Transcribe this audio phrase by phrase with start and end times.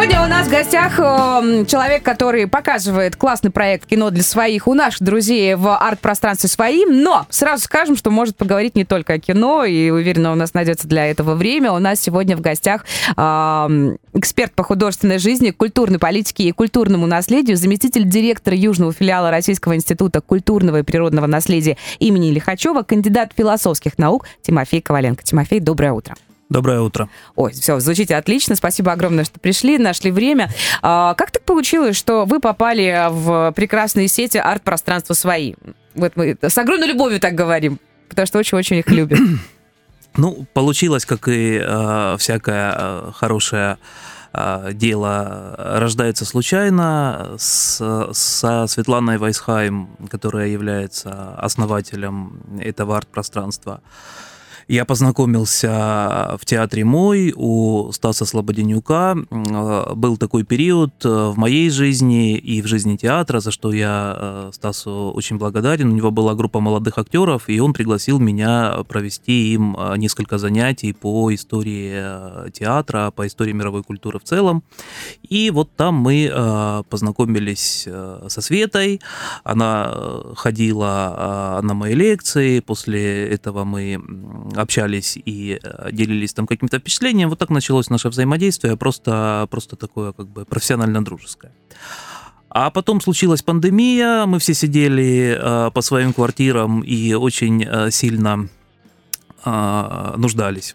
[0.00, 4.72] Сегодня у нас в гостях э, человек, который показывает классный проект кино для своих, у
[4.72, 9.66] наших друзей в арт-пространстве своим, но сразу скажем, что может поговорить не только о кино,
[9.66, 11.72] и уверена, у нас найдется для этого время.
[11.72, 13.20] У нас сегодня в гостях э,
[14.14, 20.22] эксперт по художественной жизни, культурной политике и культурному наследию, заместитель директора Южного филиала Российского института
[20.22, 25.22] культурного и природного наследия имени Лихачева, кандидат философских наук Тимофей Коваленко.
[25.24, 26.14] Тимофей, доброе утро.
[26.50, 27.08] Доброе утро.
[27.36, 28.56] Ой, все, звучите отлично.
[28.56, 30.50] Спасибо огромное, что пришли, нашли время.
[30.82, 35.54] А, как так получилось, что вы попали в прекрасные сети арт-пространства свои?
[35.94, 39.38] Вот мы с огромной любовью так говорим, потому что очень-очень их любим.
[40.16, 43.78] Ну, получилось, как и э, всякое э, хорошее
[44.32, 47.36] э, дело рождается случайно.
[47.38, 53.82] С, со Светланой Вайсхайм, которая является основателем этого арт-пространства,
[54.70, 59.16] я познакомился в театре «Мой» у Стаса Слободенюка.
[59.28, 64.14] Э, был такой период э, в моей жизни и в жизни театра, за что я
[64.16, 65.90] э, Стасу очень благодарен.
[65.90, 71.34] У него была группа молодых актеров, и он пригласил меня провести им несколько занятий по
[71.34, 74.62] истории театра, по истории мировой культуры в целом.
[75.28, 77.88] И вот там мы познакомились
[78.28, 79.00] со Светой.
[79.42, 79.92] Она
[80.36, 82.60] ходила на мои лекции.
[82.60, 84.00] После этого мы
[84.60, 87.28] общались и э, делились там каким-то впечатлением.
[87.28, 91.52] Вот так началось наше взаимодействие, просто, просто такое как бы профессионально-дружеское.
[92.50, 98.48] А потом случилась пандемия, мы все сидели э, по своим квартирам и очень э, сильно
[99.44, 100.74] э, нуждались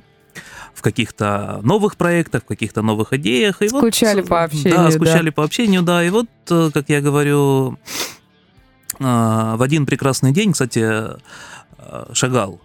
[0.73, 3.61] в каких-то новых проектах, в каких-то новых идеях.
[3.61, 4.77] И скучали вот, по общению.
[4.77, 5.31] Да, скучали да.
[5.33, 6.03] по общению, да.
[6.03, 7.77] И вот, э, как я говорю,
[8.99, 11.19] э, в один прекрасный день, кстати,
[12.13, 12.61] шагал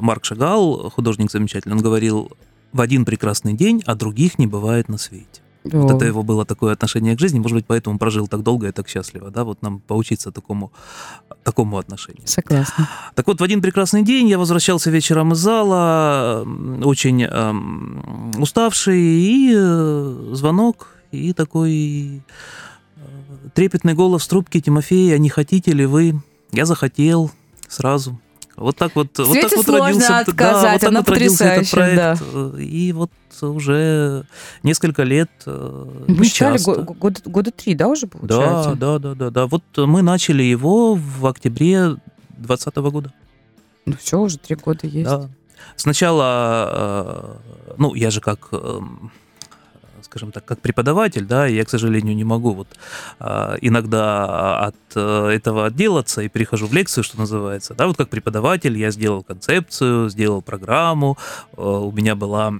[0.00, 2.30] Марк Шагал, художник замечательный, он говорил,
[2.72, 5.42] в один прекрасный день, а других не бывает на свете.
[5.64, 5.76] О.
[5.78, 8.72] Вот это его было такое отношение к жизни, может быть, поэтому прожил так долго и
[8.72, 10.72] так счастливо, да, вот нам поучиться такому,
[11.44, 12.26] такому отношению.
[12.26, 12.88] Согласна.
[13.14, 16.44] Так вот, в один прекрасный день я возвращался вечером из зала,
[16.82, 22.22] очень эм, уставший, и э, звонок, и такой
[22.96, 23.00] э,
[23.54, 26.20] трепетный голос в трубке, Тимофей, а не хотите ли вы?
[26.50, 27.30] Я захотел
[27.68, 28.18] сразу.
[28.62, 31.96] Вот так вот, вот так вот родился, отказать, да, вот так вот родился этот проект.
[31.96, 32.60] Да.
[32.60, 34.24] И вот уже
[34.62, 36.82] несколько лет Мы часто.
[36.82, 38.74] года, года три, да, уже получается?
[38.74, 39.46] Да, да, да, да, да.
[39.46, 41.96] Вот мы начали его в октябре
[42.38, 43.12] 2020 года.
[43.84, 45.10] Ну все, уже три года есть.
[45.10, 45.28] Да.
[45.76, 48.48] Сначала, э, ну, я же как
[50.12, 52.68] скажем так, как преподаватель, да, я, к сожалению, не могу вот
[53.18, 58.10] а, иногда от э, этого отделаться и перехожу в лекцию, что называется, да, вот как
[58.10, 61.16] преподаватель я сделал концепцию, сделал программу,
[61.56, 62.52] э, у меня была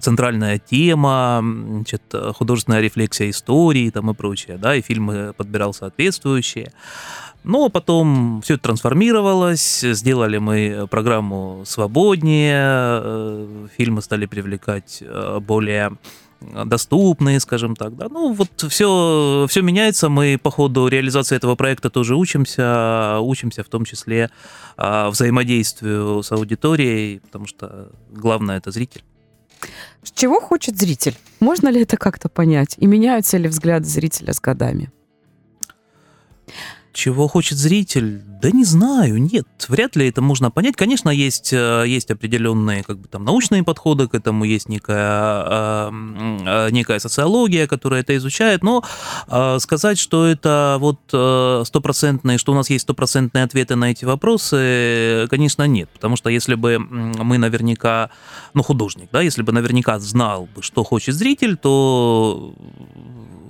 [0.00, 2.02] центральная тема, значит,
[2.34, 6.72] художественная рефлексия истории там и прочее, да, и фильмы подбирал соответствующие.
[7.44, 15.00] Но потом все это трансформировалось, сделали мы программу свободнее, э, фильмы стали привлекать
[15.42, 15.92] более
[16.40, 18.08] доступные, скажем так, да.
[18.08, 23.68] Ну, вот все, все меняется, мы по ходу реализации этого проекта тоже учимся, учимся в
[23.68, 24.30] том числе
[24.76, 29.02] а, взаимодействию с аудиторией, потому что главное это зритель.
[30.14, 31.16] Чего хочет зритель?
[31.40, 32.74] Можно ли это как-то понять?
[32.78, 34.90] И меняются ли взгляды зрителя с годами?
[36.94, 38.22] Чего хочет зритель?
[38.40, 40.76] Да не знаю, нет, вряд ли это можно понять.
[40.76, 45.90] Конечно, есть, э, есть определенные как бы, там, научные подходы к этому, есть некая, э,
[46.46, 48.84] э, некая социология, которая это изучает, но
[49.58, 51.00] сказать, что это вот
[51.66, 55.88] стопроцентные, что у нас есть стопроцентные ответы на эти вопросы, конечно, нет.
[55.94, 58.10] Потому что если бы мы наверняка,
[58.54, 62.54] ну, художник, да, если бы наверняка знал бы, что хочет зритель, то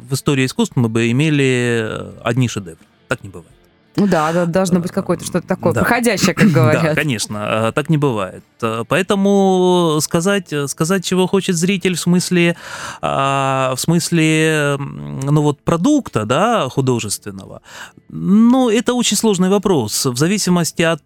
[0.08, 2.78] в истории искусства мы бы имели одни шедевры.
[3.14, 3.54] Так не бывает.
[3.96, 5.82] Ну да, да, должно быть какое-то что-то такое да.
[5.82, 6.82] проходящее, как говорят.
[6.82, 8.42] Да, конечно, а, так не бывает.
[8.60, 12.56] А, поэтому сказать, сказать, чего хочет зритель в смысле,
[13.00, 17.62] а, в смысле, ну вот продукта, да, художественного,
[18.08, 20.06] ну это очень сложный вопрос.
[20.06, 21.04] В зависимости от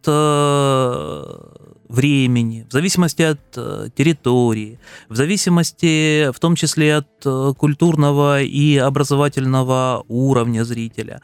[1.88, 8.76] времени, в зависимости от э, территории, в зависимости в том числе от э, культурного и
[8.76, 11.22] образовательного уровня зрителя.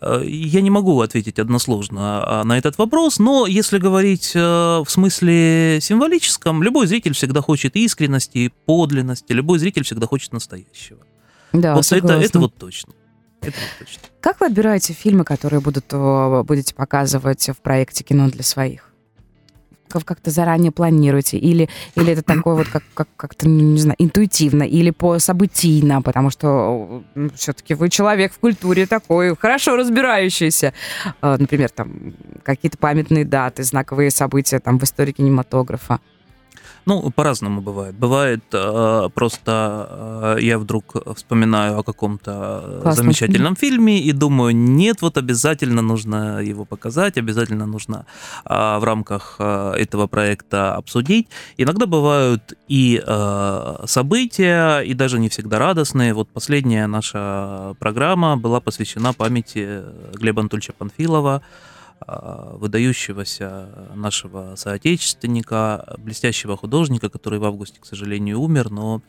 [0.00, 5.78] Э, я не могу ответить односложно а, на этот вопрос, но если говорить в смысле
[5.80, 11.00] символическом, любой зритель всегда хочет искренности, подлинности, любой зритель всегда хочет настоящего.
[11.52, 12.92] Да, вот это, это вот точно.
[13.40, 15.92] Это Как как вы отбираете фильмы, которые будут,
[16.46, 18.93] будете показывать в проекте «Кино для своих»?
[20.02, 21.38] Как-то заранее планируете?
[21.38, 26.02] Или, или это такое вот как, как, как-то, ну, не знаю, интуитивно, или по событийно,
[26.02, 27.04] потому что
[27.36, 30.72] все-таки вы человек в культуре такой, хорошо разбирающийся.
[31.20, 36.00] А, например, там какие-то памятные даты, знаковые события там в истории кинематографа.
[36.86, 37.94] Ну, по-разному бывает.
[37.94, 43.02] Бывает э, просто э, я вдруг вспоминаю о каком-то Классно.
[43.02, 48.04] замечательном фильме и думаю, нет, вот обязательно нужно его показать, обязательно нужно
[48.44, 51.28] э, в рамках э, этого проекта обсудить.
[51.56, 56.12] Иногда бывают и э, события, и даже не всегда радостные.
[56.12, 59.82] Вот последняя наша программа была посвящена памяти
[60.12, 61.40] Глеба Анатольевича Панфилова,
[62.06, 69.02] выдающегося нашего соотечественника, блестящего художника, который в августе, к сожалению, умер, но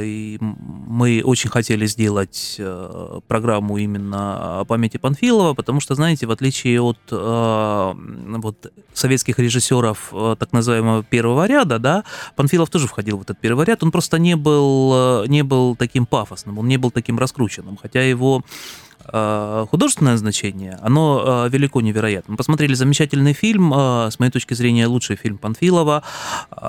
[0.00, 6.30] и мы очень хотели сделать э, программу именно о памяти Панфилова, потому что, знаете, в
[6.30, 12.04] отличие от э, вот, советских режиссеров э, так называемого первого ряда, да,
[12.36, 16.58] Панфилов тоже входил в этот первый ряд, он просто не был, не был таким пафосным,
[16.58, 18.42] он не был таким раскрученным, хотя его
[19.10, 22.32] художественное значение, оно велико невероятно.
[22.32, 26.02] Мы посмотрели замечательный фильм, с моей точки зрения, лучший фильм Панфилова.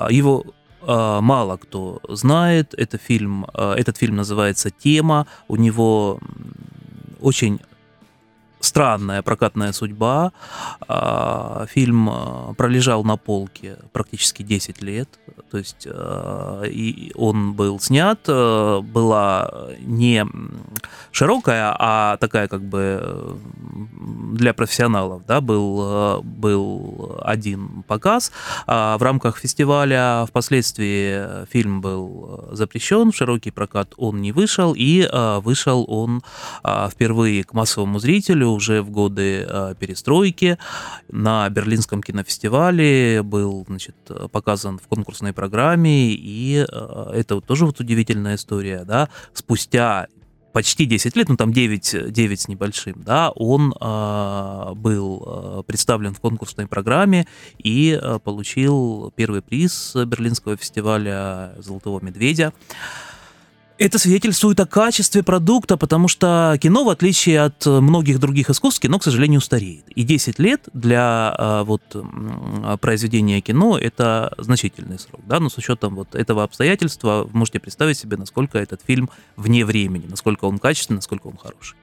[0.08, 0.44] Его
[0.86, 2.74] мало кто знает.
[2.74, 5.26] Это фильм, этот фильм называется «Тема».
[5.48, 6.18] У него
[7.20, 7.60] очень
[8.60, 10.32] странная прокатная судьба.
[10.86, 12.10] А, фильм
[12.56, 15.08] пролежал на полке практически 10 лет.
[15.50, 20.24] То есть и он был снят, была не
[21.10, 23.36] широкая, а такая как бы
[24.32, 28.30] для профессионалов, да, был, был один показ.
[28.66, 35.08] А в рамках фестиваля впоследствии фильм был запрещен, в широкий прокат он не вышел, и
[35.42, 36.22] вышел он
[36.90, 39.46] впервые к массовому зрителю уже в годы
[39.78, 40.58] перестройки.
[41.08, 43.96] На Берлинском кинофестивале, был, значит,
[44.32, 46.66] показан в конкурсной программе, и
[47.12, 50.08] это вот тоже вот удивительная история, да, спустя
[50.52, 56.14] почти 10 лет, ну там 9, 9 с небольшим, да, он э, был а, представлен
[56.14, 57.26] в конкурсной программе
[57.58, 62.52] и э, получил первый приз Берлинского фестиваля «Золотого медведя».
[63.80, 68.98] Это свидетельствует о качестве продукта, потому что кино, в отличие от многих других искусств, кино,
[68.98, 69.88] к сожалению, стареет.
[69.88, 71.80] И 10 лет для а, вот,
[72.82, 75.22] произведения кино– это значительный срок.
[75.26, 75.40] Да?
[75.40, 80.04] Но с учетом вот этого обстоятельства вы можете представить себе, насколько этот фильм вне времени,
[80.06, 81.74] насколько он качественный, насколько он хороший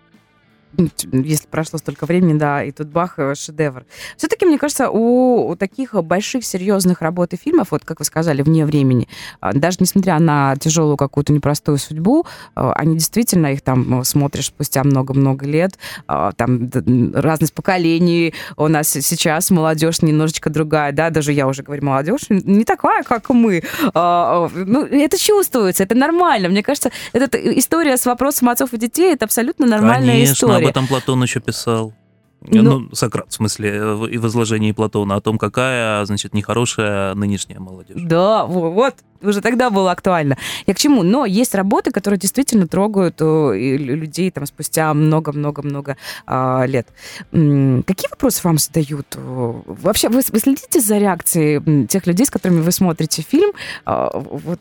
[1.11, 3.85] если прошло столько времени, да, и тут бах, э, шедевр.
[4.15, 8.41] Все-таки, мне кажется, у, у таких больших, серьезных работ и фильмов, вот как вы сказали,
[8.41, 9.07] вне времени,
[9.39, 12.25] а, даже несмотря на тяжелую какую-то непростую судьбу,
[12.55, 15.77] а, они действительно их там смотришь спустя много-много лет,
[16.07, 16.69] а, там
[17.13, 22.65] разность поколений, у нас сейчас молодежь немножечко другая, да, даже я уже говорю, молодежь не
[22.65, 23.63] такая, как мы.
[23.93, 26.49] Ну, это чувствуется, это нормально.
[26.49, 30.71] Мне кажется, эта история с вопросом отцов и детей, это абсолютно нормальная Конечно, история об
[30.71, 31.93] этом Платон еще писал.
[32.41, 33.77] Ну, ну, Сократ, в смысле,
[34.11, 37.97] и в изложении Платона о том, какая, значит, нехорошая нынешняя молодежь.
[37.99, 40.37] Да, вот, уже тогда было актуально.
[40.67, 41.03] Я к чему?
[41.03, 46.87] Но есть работы, которые действительно трогают людей там спустя много-много-много а, лет.
[47.31, 49.07] Какие вопросы вам задают?
[49.17, 53.51] Вообще, вы, вы следите за реакцией тех людей, с которыми вы смотрите фильм?
[53.85, 54.59] А, вот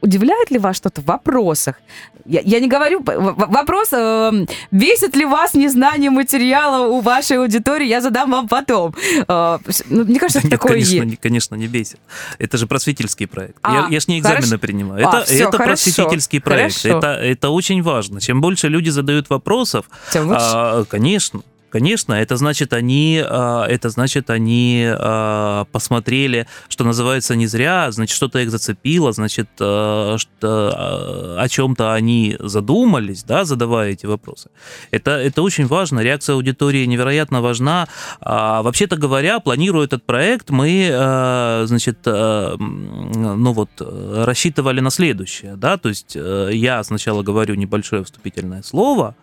[0.00, 1.76] удивляет ли вас что-то в вопросах?
[2.24, 8.00] Я, я не говорю, вопрос, э, бесит ли вас незнание материала у вашей аудитории, я
[8.00, 8.94] задам вам потом.
[9.28, 11.06] Э, ну, мне кажется, это Нет, такое конечно, есть.
[11.06, 12.00] Не, конечно, не бесит.
[12.38, 13.56] Это же просветительский проект.
[13.62, 14.58] А, я, я ж не экзамены хорошо.
[14.58, 15.00] принимаю.
[15.00, 16.84] Это, а, все, это хорошо, просветительский проект.
[16.84, 18.20] Это, это очень важно.
[18.20, 20.40] Чем больше люди задают вопросов, Тем лучше.
[20.42, 27.46] А, конечно, Конечно, это значит, они, а, это значит, они а, посмотрели, что называется, не
[27.46, 34.06] зря, значит, что-то их зацепило, значит, а, что, о чем-то они задумались, да, задавая эти
[34.06, 34.50] вопросы.
[34.90, 37.88] Это, это очень важно, реакция аудитории невероятно важна.
[38.20, 40.88] Вообще-то говоря, планируя этот проект, мы,
[41.66, 48.62] значит, ну вот, рассчитывали на следующее, да, то есть э, я сначала говорю небольшое вступительное
[48.62, 49.14] слово,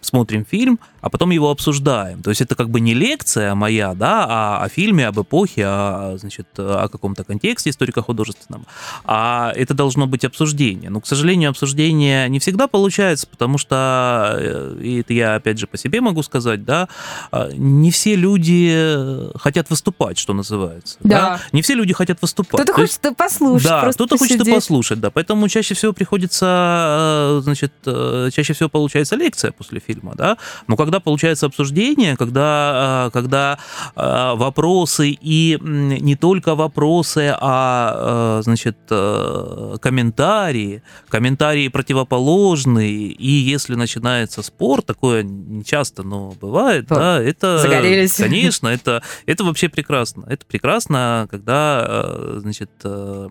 [0.00, 2.22] смотрим фильм, а потом его обсуждаем.
[2.22, 6.16] То есть это как бы не лекция моя, да, а о фильме, об эпохе, о,
[6.18, 8.66] значит, о каком-то контексте историко-художественном,
[9.04, 10.90] а это должно быть обсуждение.
[10.90, 15.66] Но, к сожалению, обсуждение не всегда получается, потому что э, и это я опять же
[15.66, 16.88] по себе могу сказать, да,
[17.30, 20.98] а, не все люди хотят выступать, что называется.
[21.02, 21.20] Да.
[21.20, 21.40] да?
[21.52, 22.60] Не все люди хотят выступать.
[22.60, 24.54] Кто-то То хочет есть- послушать, да, кто-то хочет посидеть.
[24.54, 25.10] послушать, да.
[25.10, 30.36] Поэтому чаще всего приходится, э, значит, э, чаще всего получается лекция после фильма, да.
[30.66, 33.58] Но когда получается обсуждение, когда, э, когда
[33.96, 43.74] э, вопросы и не только вопросы, а, э, значит, э, комментарии, комментарии противоположные, и если
[43.74, 47.58] начинается спор, такое не часто, но бывает, То да, это...
[47.58, 48.16] загорелись.
[48.16, 50.24] Конечно, это, это вообще прекрасно.
[50.28, 53.28] Это прекрасно, когда, э, значит, э,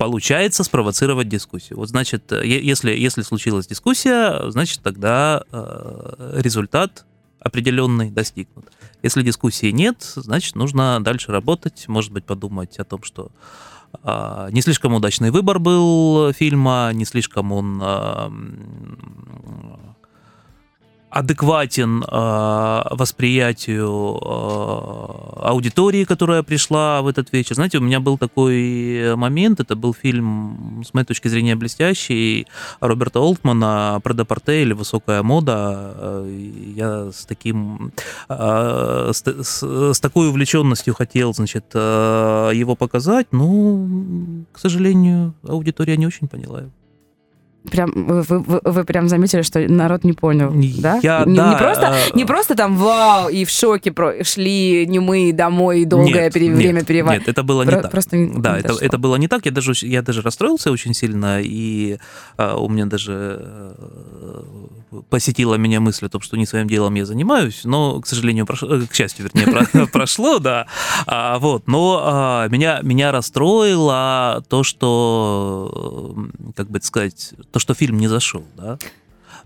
[0.00, 1.76] получается спровоцировать дискуссию.
[1.78, 7.04] Вот значит, э, если, если случилась дискуссия, значит, тогда э, результат
[7.38, 8.64] определенный достигнут.
[9.02, 13.30] Если дискуссии нет, значит, нужно дальше работать, может быть, подумать о том, что
[14.02, 17.82] а, не слишком удачный выбор был фильма, не слишком он
[21.10, 27.54] адекватен а, восприятию а, аудитории, которая пришла в этот вечер.
[27.56, 32.46] Знаете, у меня был такой момент, это был фильм, с моей точки зрения, блестящий,
[32.80, 35.94] Роберта Олтмана про депорте или «Высокая мода».
[35.96, 37.92] Э, Я с таким,
[38.28, 43.86] а, с, с- с такой увлеченностью хотел, значит, э, его показать, но,
[44.52, 46.70] к сожалению, аудитория не очень поняла его.
[47.70, 50.98] Прям, вы, вы- вы- прям заметили, что народ не понял, да?
[51.02, 54.86] Я- не, да, не просто, э, не просто там вау и в шоке про- шли
[54.86, 57.18] не мы домой и долгое Нет, пере- нет, время перевар.
[57.18, 57.90] Нет, это было не Про- так.
[57.90, 58.86] просто не- да, не это, дошло.
[58.86, 59.44] это было не так.
[59.44, 61.98] Я даже, я даже расстроился очень сильно, и
[62.38, 64.42] а, у меня даже э,
[65.10, 68.74] посетила меня мысль о том, что не своим делом я занимаюсь, но, к сожалению, прошло,
[68.74, 70.66] э, к счастью, вернее, про- прошло, да.
[71.06, 76.16] А, Вот, но а, меня, меня расстроило то, что,
[76.56, 78.78] как бы сказать, то, что фильм не зашел, да.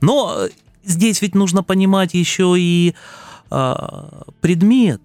[0.01, 0.49] Но э,
[0.85, 2.95] здесь ведь нужно понимать еще и
[3.51, 5.01] а, предмет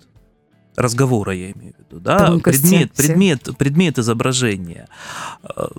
[0.75, 4.87] разговора, я имею в виду, да, Тонкости предмет, предмет, предмет изображения.
[5.43, 5.69] А,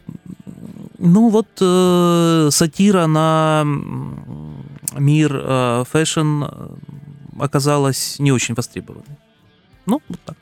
[0.98, 3.64] Ну вот э, сатира на
[4.98, 6.68] мир э, fashion э,
[7.38, 9.16] оказалась не очень востребованной.
[9.86, 10.36] Ну, вот так.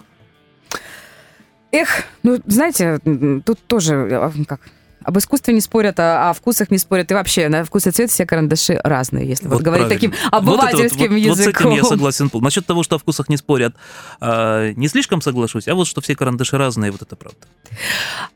[1.71, 2.99] Эх, ну, знаете,
[3.45, 4.61] тут тоже, э, как,
[5.09, 7.11] об искусстве не спорят, а о вкусах не спорят.
[7.11, 9.95] И вообще, на вкус и цвет все карандаши разные, если вот, говорить правильно.
[9.95, 11.73] таким Вот это вот- обывательским вот, вот с языком.
[11.73, 12.31] этим я согласен.
[12.35, 13.75] Насчет того, что о вкусах не спорят,
[14.21, 17.39] э, не слишком соглашусь, а вот что все карандаши разные, вот это правда.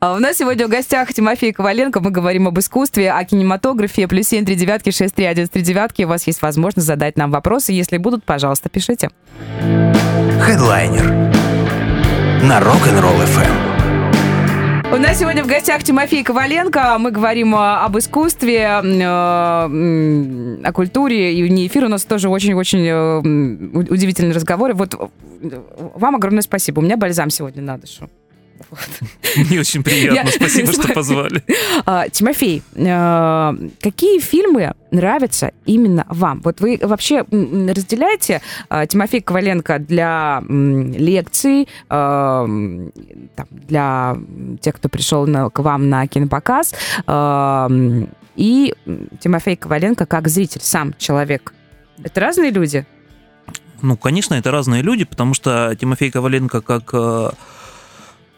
[0.01, 2.01] А У нас сегодня в гостях Тимофей Коваленко.
[2.01, 4.09] Мы говорим об искусстве, о кинематографе.
[4.09, 6.05] Плюс семь три девятки, шесть три один три девятки.
[6.05, 7.73] У вас есть возможность задать нам вопросы.
[7.73, 9.11] Если будут, пожалуйста, пишите.
[10.41, 11.11] Хедлайнер
[12.43, 13.72] на Rock'n'Roll FM.
[14.93, 16.99] У нас сегодня в гостях Тимофей Коваленко.
[16.99, 21.33] Мы говорим э, об искусстве, э, о культуре.
[21.33, 23.19] И не эфир у нас тоже очень-очень э,
[23.89, 24.73] удивительный разговор.
[24.73, 24.95] И Вот
[25.41, 26.81] вам огромное спасибо.
[26.81, 28.11] У меня бальзам сегодня на душу.
[29.37, 31.43] Мне очень приятно, спасибо, что позвали.
[31.85, 36.41] А, Тимофей, э, какие фильмы нравятся именно вам?
[36.43, 38.41] Вот вы вообще разделяете
[38.71, 42.93] э, Тимофей Коваленко для лекций, там,
[43.51, 44.17] для
[44.61, 46.75] тех, кто пришел к вам на кинопоказ,
[48.37, 48.75] и
[49.21, 51.53] Тимофей Коваленко как зритель, сам человек?
[52.03, 52.87] Это разные люди?
[53.83, 57.31] Ну, конечно, это разные люди, потому что Тимофей Коваленко как э,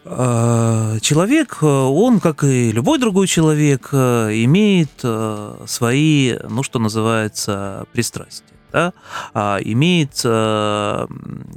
[0.05, 7.85] человек, э, он, как и любой другой человек, э, имеет э, свои, ну, что называется,
[7.91, 8.45] пристрастия.
[8.71, 8.93] Да?
[9.33, 11.07] А, имеет, э,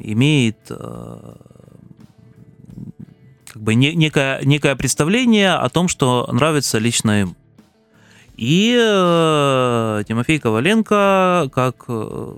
[0.01, 1.35] имеет э,
[3.53, 7.35] как бы не- некое, некое представление о том, что нравится лично ему.
[8.37, 12.37] И э, Тимофей Коваленко, как э,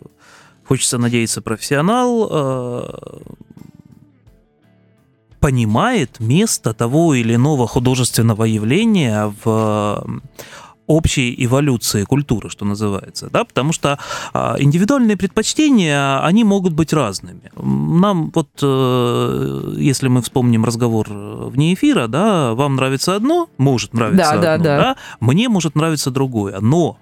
[0.64, 3.20] хочется надеяться, профессионал, э,
[5.40, 10.20] понимает место того или иного художественного явления в
[10.90, 13.98] общей эволюции культуры, что называется, да, потому что
[14.32, 17.52] а, индивидуальные предпочтения, они могут быть разными.
[17.54, 24.32] Нам вот, э, если мы вспомним разговор вне эфира, да, вам нравится одно, может нравиться
[24.32, 24.96] Да, да, одно, да.
[25.20, 26.96] мне может нравиться другое, но,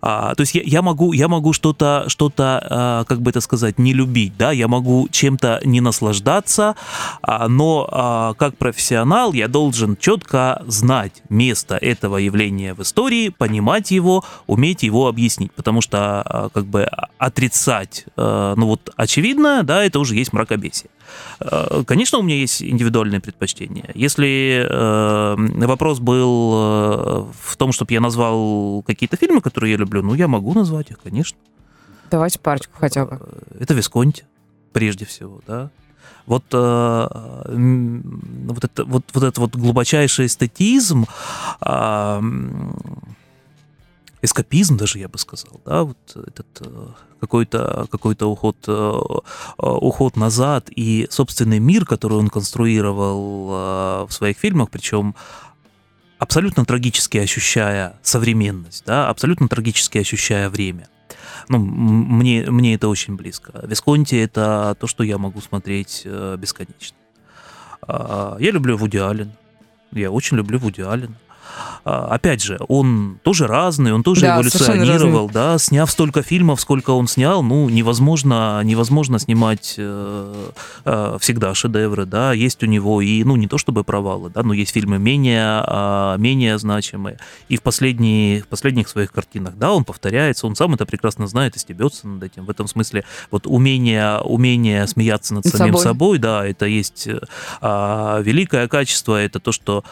[0.00, 3.78] а, то есть я, я могу, я могу что-то, что-то, а, как бы это сказать,
[3.78, 6.76] не любить, да, я могу чем-то не наслаждаться,
[7.48, 14.82] но как профессионал я должен четко знать место этого явления в истории, понимать его, уметь
[14.82, 16.88] его объяснить, потому что а, как бы
[17.18, 20.90] отрицать, а, ну вот очевидно, да, это уже есть мракобесие.
[21.40, 23.90] Э, Конечно, у меня есть индивидуальные предпочтения.
[23.94, 30.02] Если э, вопрос был э, в том, чтобы я назвал какие-то фильмы, которые я люблю,
[30.02, 31.38] ну, я могу назвать их, конечно.
[32.10, 33.20] Давайте парочку хотя бы.
[33.58, 34.24] Это Висконти,
[34.72, 35.70] прежде всего, да.
[36.26, 37.08] Вот, э,
[37.48, 41.06] вот, это, вот, вот этот вот глубочайший эстетизм,
[41.60, 42.20] э,
[44.24, 46.88] эскапизм даже, я бы сказал, да, вот этот э,
[47.20, 54.38] какой-то какой уход, э, э, уход назад и собственный мир, который он конструировал в своих
[54.38, 55.14] фильмах, причем
[56.18, 60.88] абсолютно трагически ощущая современность, да, абсолютно трагически ощущая время.
[61.48, 63.60] Ну, мне, мне это очень близко.
[63.66, 66.06] Висконти— это то, что я могу смотреть
[66.38, 66.96] бесконечно.
[67.86, 69.32] А, я люблю Вуди Аллен.
[69.92, 71.16] Я очень люблю Вуди Аллен.
[71.84, 76.90] А, опять же, он тоже разный, он тоже да, эволюционировал, да, сняв столько фильмов, сколько
[76.90, 80.50] он снял, ну, невозможно, невозможно снимать э,
[80.84, 84.54] э, всегда шедевры, да, есть у него и, ну, не то чтобы провалы, да, но
[84.54, 89.84] есть фильмы менее, э, менее значимые, и в, последние, в последних своих картинах, да, он
[89.84, 94.20] повторяется, он сам это прекрасно знает и стебется над этим, в этом смысле вот умение,
[94.20, 99.84] умение смеяться над самим собой, собой да, это есть э, великое качество, это то, что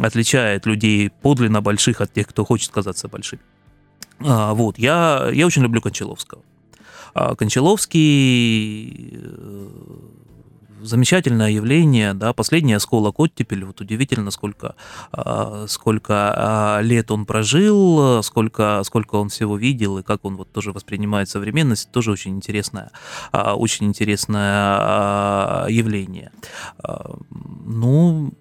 [0.00, 0.85] отличает людей
[1.22, 3.38] подлинно больших от тех, кто хочет казаться большим.
[4.20, 6.42] А, вот, я, я очень люблю Кончаловского.
[7.14, 9.68] А Кончаловский э,
[10.82, 14.74] замечательное явление, да, последний осколок оттепель, вот удивительно, сколько,
[15.12, 20.52] а, сколько а, лет он прожил, сколько, сколько он всего видел, и как он вот
[20.52, 22.90] тоже воспринимает современность, тоже очень интересное,
[23.32, 26.32] очень интересное явление.
[27.64, 28.32] Ну,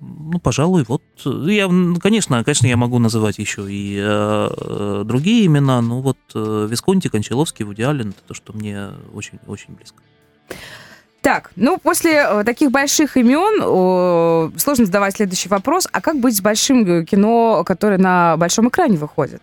[0.00, 1.68] ну, пожалуй, вот я,
[2.00, 7.08] конечно, конечно, я могу называть еще и э, э другие имена, но вот э, Висконти,
[7.08, 10.02] Кончаловский, Вуди Аллен, это то, что мне очень, очень близко.
[11.20, 15.88] Так, ну, после э, таких больших имен э, сложно задавать следующий вопрос.
[15.90, 19.42] А как быть с большим кино, которое на большом экране выходит?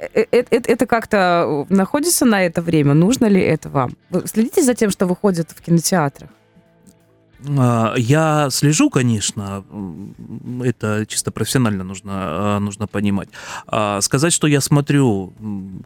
[0.00, 2.94] Это, э, э, это как-то находится на это время?
[2.94, 3.92] Нужно ли это вам?
[4.10, 6.30] Вы следите за тем, что выходит в кинотеатрах?
[7.58, 9.64] А, я слежу, конечно,
[10.62, 13.28] это чисто профессионально нужно, а, нужно понимать.
[13.66, 15.32] А сказать, что я смотрю,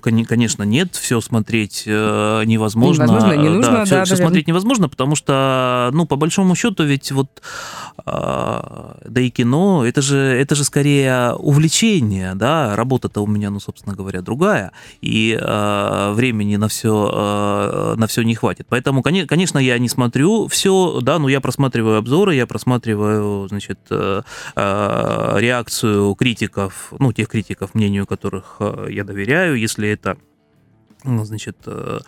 [0.02, 3.04] конечно, нет, все смотреть э, невозможно.
[3.04, 6.84] Невозможно, не нужно, да, все, да, все смотреть невозможно, потому что, ну, по большому счету,
[6.84, 7.42] ведь вот,
[8.04, 13.95] да и кино, это же, это же скорее увлечение, да, работа-то у меня, ну, собственно
[13.95, 18.66] говоря, другая, и времени на все, на все не хватит.
[18.69, 24.23] Поэтому, конечно, я не смотрю все, да, но я просматриваю обзоры, я просматриваю, значит, э,
[24.56, 30.17] э, реакцию критиков, ну, тех критиков, мнению которых э, я доверяю, если это
[31.25, 32.00] значит, э,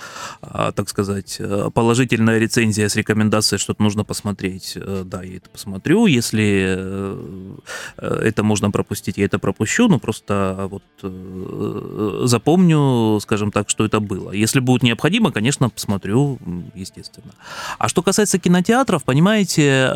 [0.43, 5.49] а, так сказать, э, положительная рецензия с рекомендацией, что-то нужно посмотреть, э, да, я это
[5.51, 6.07] посмотрю.
[6.07, 6.79] Если
[7.97, 10.83] это можно пропустить, я это пропущу, но просто вот
[12.29, 14.33] запомню, скажем так, что это было.
[14.33, 16.39] Если будет необходимо, конечно, посмотрю,
[16.75, 17.33] естественно.
[17.79, 19.93] А что касается кинотеатров, понимаете,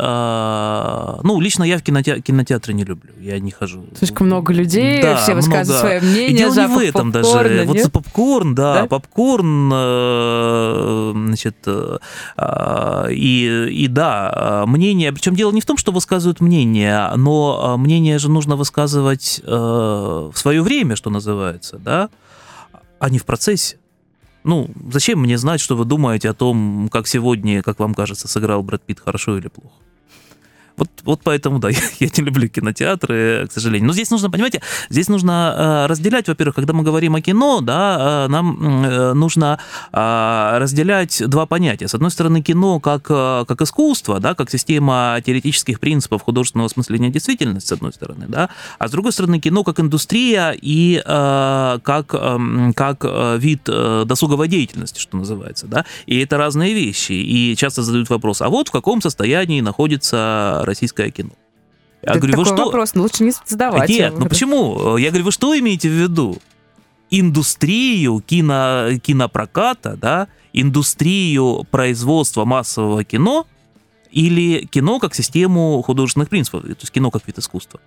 [1.23, 3.85] ну, лично я в кинотеатре, кинотеатры не люблю, я не хожу.
[3.97, 5.79] Слишком много людей, да, все высказывают много.
[5.79, 7.49] свое мнение, И дело не в этом даже.
[7.49, 7.67] Нет?
[7.67, 8.87] Вот за попкорн, да, да?
[8.93, 11.97] Попкорн, э, значит, э,
[12.37, 18.19] а, и, и да, мнение, причем дело не в том, что высказывают мнение, но мнение
[18.19, 22.09] же нужно высказывать э, в свое время, что называется, да,
[22.99, 23.77] а не в процессе.
[24.43, 28.61] Ну, зачем мне знать, что вы думаете о том, как сегодня, как вам кажется, сыграл
[28.61, 29.73] Брэд Питт хорошо или плохо?
[30.75, 33.87] Вот, вот поэтому, да, я, я не люблю кинотеатры, к сожалению.
[33.87, 38.25] Но здесь нужно, понимаете, здесь нужно э, разделять, во-первых, когда мы говорим о кино, да,
[38.25, 39.59] э, нам э, нужно
[39.91, 41.87] разделять два понятия.
[41.87, 47.67] С одной стороны, кино как, как искусство, да, как система теоретических принципов художественного осмысления действительности,
[47.67, 53.03] с одной стороны, да, а с другой стороны, кино как индустрия и как, э, как
[53.39, 57.13] вид досуговой деятельности, что называется, да, и это разные вещи.
[57.13, 61.31] И часто задают вопрос, а вот в каком состоянии находится российское кино.
[62.03, 62.65] Я Это говорю, вы что?
[62.65, 63.89] вопрос, но лучше не задавать.
[63.89, 64.97] Нет, ну почему?
[64.97, 66.37] Я говорю, вы что имеете в виду?
[67.09, 73.47] Индустрию кино, кинопроката, да, индустрию производства массового кино
[74.11, 77.79] или кино как систему художественных принципов, то есть кино как вид искусства.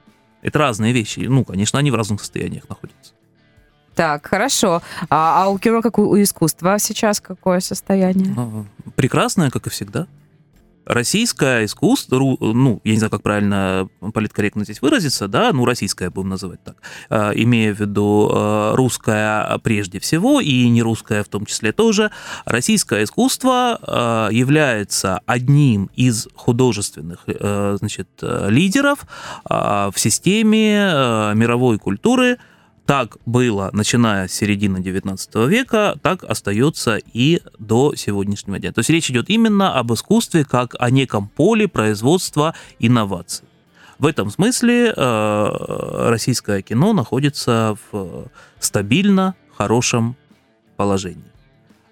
[0.43, 1.21] Это разные вещи.
[1.21, 3.13] Ну, конечно, они в разных состояниях находятся.
[3.95, 4.83] Так, хорошо.
[5.09, 8.35] А, а у кино, как у искусства сейчас какое состояние?
[8.37, 10.07] А, прекрасное, как и всегда
[10.87, 16.31] российское искусство, ну, я не знаю, как правильно политкорректно здесь выразиться, да, ну, российское будем
[16.31, 16.77] называть так,
[17.11, 22.11] а, имея в виду а, русское прежде всего и не русское в том числе тоже,
[22.45, 29.01] российское искусство а, является одним из художественных, значит, лидеров
[29.49, 32.39] в системе мировой культуры,
[32.87, 38.73] так было, начиная с середины 19 века, так остается и до сегодняшнего дня.
[38.73, 43.45] То есть речь идет именно об искусстве как о неком поле производства инноваций.
[43.99, 48.29] В этом смысле э, российское кино находится в
[48.61, 50.17] стабильно хорошем
[50.77, 51.25] положении.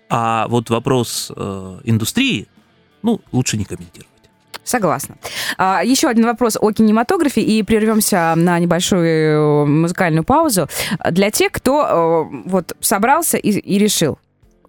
[0.08, 2.46] А вот вопрос э, индустрии,
[3.02, 4.13] ну, лучше не комментировать.
[4.64, 5.16] Согласна.
[5.58, 10.68] А, еще один вопрос о кинематографе, и прервемся на небольшую э, музыкальную паузу.
[11.10, 14.18] Для тех, кто э, вот собрался и, и решил,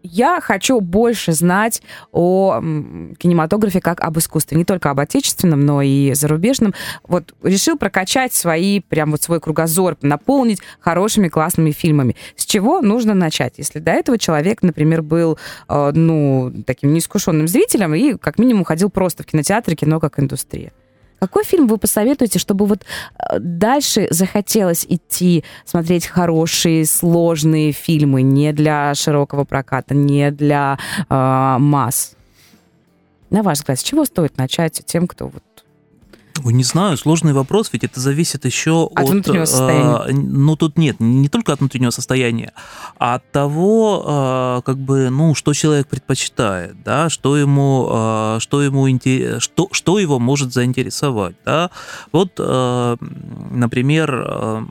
[0.06, 2.60] я хочу больше знать о
[3.18, 6.74] кинематографе как об искусстве, не только об отечественном, но и зарубежном.
[7.08, 12.16] Вот решил прокачать свои, прям вот свой кругозор, наполнить хорошими, классными фильмами.
[12.36, 13.56] С чего нужно начать?
[13.58, 15.38] Если до этого человек, например, был,
[15.68, 20.72] э, ну, таким неискушенным зрителем и как минимум ходил просто в кинотеатр, кино как индустрия.
[21.26, 22.84] Какой фильм вы посоветуете, чтобы вот
[23.18, 30.78] э, дальше захотелось идти смотреть хорошие, сложные фильмы, не для широкого проката, не для
[31.10, 32.16] э, масс?
[33.32, 35.55] На ваш взгляд, с чего стоит начать тем, кто вот
[36.46, 40.04] Ой, не знаю, сложный вопрос, ведь это зависит еще от, от внутреннего э, состояния.
[40.06, 42.54] Э, ну, тут нет, не только от внутреннего состояния,
[43.00, 48.62] а от того, э, как бы, ну, что человек предпочитает, да, что ему, э, что
[48.62, 48.86] ему
[49.40, 51.72] что, что его может заинтересовать, да.
[52.12, 52.98] Вот, э,
[53.50, 54.66] например, э,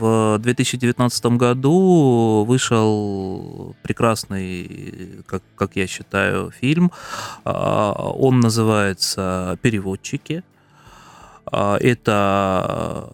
[0.00, 6.90] в 2019 году вышел прекрасный, как, как я считаю, фильм.
[7.44, 10.42] А, он называется «Переводчики».
[11.46, 13.12] А, это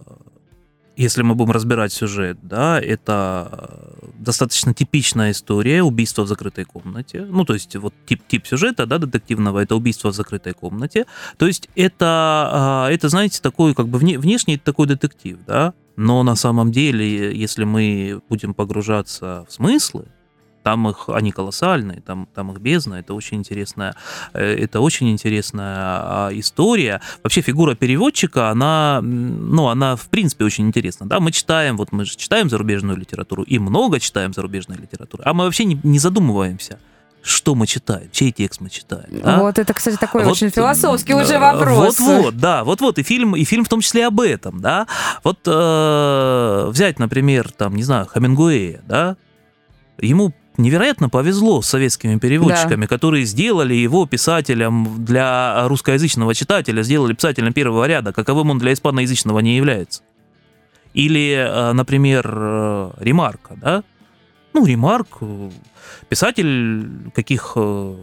[0.96, 3.70] если мы будем разбирать сюжет, да, это
[4.14, 7.26] достаточно типичная история убийства в закрытой комнате.
[7.28, 11.04] Ну, то есть вот тип, тип сюжета, да, детективного, это убийство в закрытой комнате.
[11.36, 16.36] То есть это, а, это знаете, такой как бы внешний такой детектив, да, но на
[16.36, 20.06] самом деле, если мы будем погружаться в смыслы,
[20.66, 23.94] там их, они колоссальные, там, там их бездна, это очень интересная,
[24.32, 27.00] э, это очень интересная а, история.
[27.22, 32.04] Вообще фигура переводчика, она, ну, она в принципе очень интересна, да, мы читаем, вот мы
[32.04, 36.80] же читаем зарубежную литературу, и много читаем зарубежной литературы, а мы вообще не, не задумываемся,
[37.26, 39.06] что мы читаем, чей текст мы читаем.
[39.10, 39.40] Да?
[39.40, 41.98] Вот это, кстати, такой вот, очень философский э, уже вопрос.
[41.98, 44.86] Вот-вот, да, вот-вот, и фильм, и фильм в том числе об этом, да.
[45.24, 49.16] Вот э, взять, например, там, не знаю, Хамингуэя, да,
[50.00, 52.86] ему невероятно повезло с советскими переводчиками, да.
[52.86, 59.40] которые сделали его писателем для русскоязычного читателя, сделали писателем первого ряда, каковым он для испаноязычного
[59.40, 60.02] не является.
[60.94, 63.82] Или, э, например, э, Ремарка, да?
[64.54, 65.18] Ну, Ремарк,
[66.08, 67.96] писатель каких э,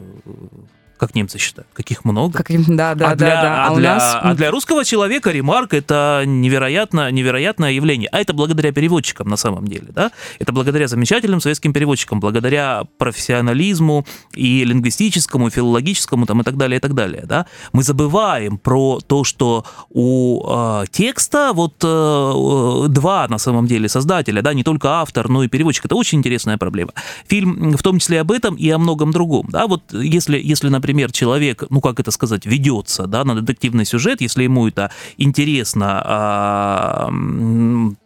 [0.97, 2.43] как немцы считают, каких много.
[2.43, 3.65] Как, да, да, а для, да, да.
[3.65, 4.17] А, а, для, нас...
[4.21, 8.09] а для русского человека ремарк это невероятно, невероятное явление.
[8.11, 10.11] А это благодаря переводчикам на самом деле, да?
[10.39, 16.77] Это благодаря замечательным советским переводчикам, благодаря профессионализму и лингвистическому, и филологическому там и так далее,
[16.77, 17.47] и так далее, да?
[17.73, 24.41] Мы забываем про то, что у э, текста вот э, два на самом деле создателя,
[24.41, 25.85] да, не только автор, но и переводчик.
[25.85, 26.93] Это очень интересная проблема.
[27.27, 29.67] Фильм в том числе об этом и о многом другом, да?
[29.67, 34.21] Вот если, если например, например, человек, ну как это сказать, ведется да, на детективный сюжет,
[34.21, 37.09] если ему это интересно, а,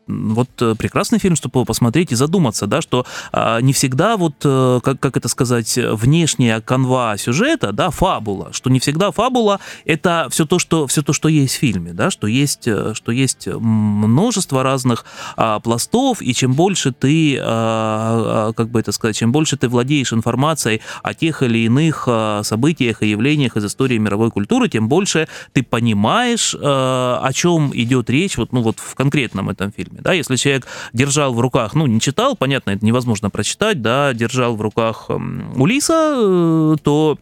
[0.08, 4.80] вот э, прекрасный фильм, чтобы посмотреть и задуматься, да, что а, не всегда вот, э,
[4.84, 10.46] как, как это сказать, внешняя канва сюжета, да, фабула, что не всегда фабула это все
[10.46, 14.64] то, что, все то, что есть в фильме, да, что есть, э, что есть множество
[14.64, 19.58] разных а, пластов, и чем больше ты, а, а, как бы это сказать, чем больше
[19.58, 24.70] ты владеешь информацией о тех или иных а, событиях и явлениях из истории мировой культуры,
[24.70, 29.72] тем больше ты понимаешь, а, о чем идет речь, вот, ну, вот в конкретном этом
[29.72, 30.04] фильме фильме.
[30.04, 30.14] Да?
[30.14, 34.62] Если человек держал в руках, ну, не читал, понятно, это невозможно прочитать, да, держал в
[34.62, 37.18] руках Улиса, э, то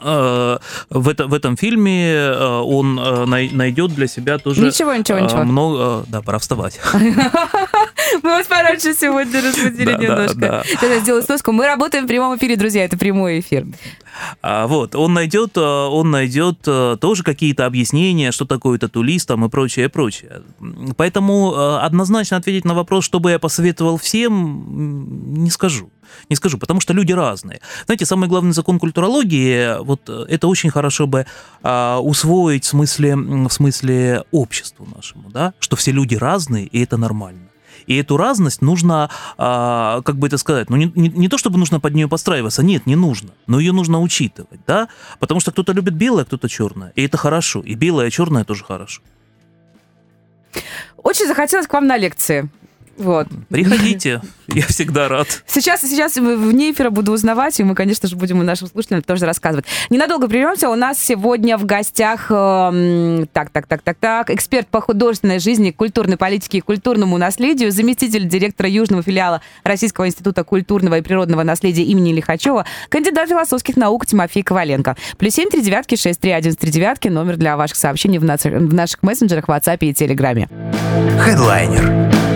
[0.00, 0.58] э,
[0.90, 5.44] в, это, в этом фильме э, он найдет для себя тоже ничего, ничего, ничего.
[5.44, 6.04] много...
[6.08, 6.80] Да, пора вставать.
[8.22, 10.64] Мы вас пораньше сегодня разбудили немножко.
[10.80, 11.52] Тогда сделаю сноску.
[11.52, 13.66] Мы работаем в прямом эфире, друзья, это прямой эфир.
[14.42, 19.44] А, вот, он найдет, а, он найдет а, тоже какие-то объяснения, что такое татулист там
[19.44, 20.42] и прочее, прочее.
[20.96, 25.90] Поэтому однозначно ответить на вопрос, что бы я посоветовал всем, не скажу.
[26.28, 27.60] Не скажу, потому что люди разные.
[27.86, 31.26] Знаете, самый главный закон культурологии, вот это очень хорошо бы
[31.62, 36.96] а, усвоить в смысле, в смысле обществу нашему, да, что все люди разные, и это
[36.96, 37.51] нормально.
[37.86, 41.58] И эту разность нужно, а, как бы это сказать, ну не, не, не то чтобы
[41.58, 45.72] нужно под нее подстраиваться, нет, не нужно, но ее нужно учитывать, да, потому что кто-то
[45.72, 49.02] любит белое, кто-то черное, и это хорошо, и белое, и черное тоже хорошо.
[50.96, 52.48] Очень захотелось к вам на лекции.
[52.98, 53.26] Вот.
[53.48, 55.42] Приходите, я всегда рад.
[55.46, 59.64] Сейчас, сейчас вне эфира буду узнавать, и мы, конечно же, будем нашим слушателям тоже рассказывать.
[59.90, 60.68] Ненадолго прервемся.
[60.68, 65.70] У нас сегодня в гостях, э, так, так, так, так, так, эксперт по художественной жизни,
[65.70, 71.84] культурной политике и культурному наследию, заместитель директора Южного филиала Российского института культурного и природного наследия
[71.84, 74.96] имени Лихачева, кандидат философских наук Тимофей Коваленко.
[75.18, 78.52] Плюс семь три девятки шесть три один три девятки номер для ваших сообщений в, наших,
[78.52, 80.48] в наших мессенджерах, WhatsApp и Телеграме.
[81.20, 82.31] Хедлайнер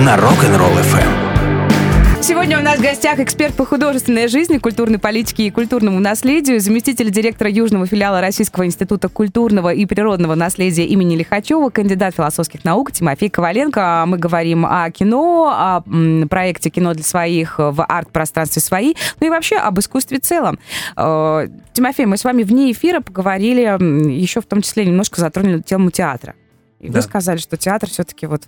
[0.00, 2.22] на Rock'n'Roll FM.
[2.22, 7.10] Сегодня у нас в гостях эксперт по художественной жизни, культурной политике и культурному наследию, заместитель
[7.10, 13.28] директора Южного филиала Российского института культурного и природного наследия имени Лихачева, кандидат философских наук Тимофей
[13.28, 14.04] Коваленко.
[14.06, 15.82] Мы говорим о кино, о
[16.28, 20.58] проекте «Кино для своих» в арт-пространстве «Свои», ну и вообще об искусстве в целом.
[20.96, 23.62] Э, Тимофей, мы с вами вне эфира поговорили,
[24.10, 26.34] еще в том числе немножко затронули тему театра.
[26.78, 26.98] И да.
[26.98, 28.44] вы сказали, что театр все-таки вот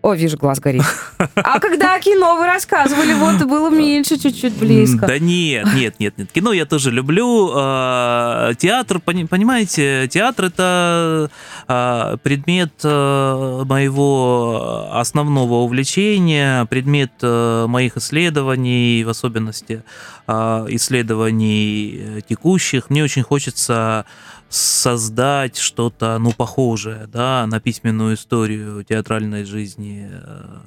[0.00, 0.82] о, вижу, глаз горит.
[1.34, 5.06] А когда кино вы рассказывали, вот было меньше, чуть-чуть близко.
[5.06, 6.30] Да нет, нет, нет, нет.
[6.30, 7.50] Кино я тоже люблю.
[7.54, 11.30] А, театр, понимаете, театр это
[11.66, 19.82] а, предмет а, моего основного увлечения, предмет моих исследований, в особенности
[20.28, 22.90] исследований текущих.
[22.90, 24.04] Мне очень хочется
[24.48, 30.58] создать что-то, ну, похожее, да, на письменную историю театральной жизни э,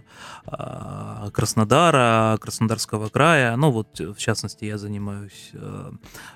[0.45, 3.55] а, Краснодара, Краснодарского края.
[3.55, 5.91] Ну, вот, в частности, я занимаюсь э,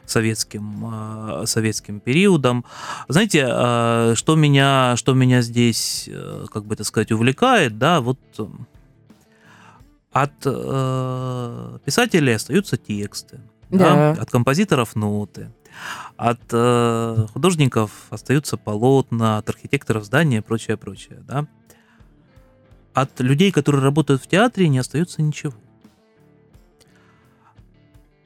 [0.05, 2.65] советским, э, советским периодом.
[3.07, 3.45] Знаете,
[4.15, 6.09] что меня, что меня здесь,
[6.51, 8.19] как бы это сказать, увлекает, да, вот
[10.11, 10.37] от
[11.83, 14.13] писателей остаются тексты, да.
[14.15, 15.51] Да, от композиторов ноты.
[16.17, 21.47] От э, художников остаются полотна, от архитекторов здания прочее, прочее, да.
[22.93, 25.53] От людей, которые работают в театре, не остается ничего.